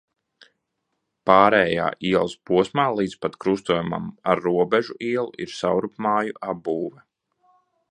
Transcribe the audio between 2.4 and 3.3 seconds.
posmā līdz